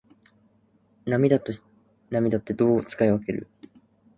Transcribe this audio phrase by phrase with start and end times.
[1.05, 1.53] 涙と
[2.09, 3.47] 泪ってどう使い分ける？